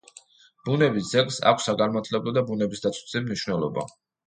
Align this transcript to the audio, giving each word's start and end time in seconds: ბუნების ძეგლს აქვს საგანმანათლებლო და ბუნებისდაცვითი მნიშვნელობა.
ბუნების 0.69 1.11
ძეგლს 1.15 1.37
აქვს 1.51 1.69
საგანმანათლებლო 1.71 2.35
და 2.39 2.45
ბუნებისდაცვითი 2.51 3.25
მნიშვნელობა. 3.31 3.89